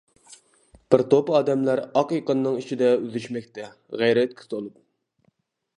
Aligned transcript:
بىر 0.93 1.03
توپ 1.11 1.29
ئادەملەر 1.39 1.81
ئاق 1.99 2.15
ئېقىننىڭ 2.17 2.57
ئىچىدە 2.63 2.91
ئۈزۈشمەكتە 3.05 3.69
غەيرەتكە 4.03 4.53
تولۇپ. 4.55 4.83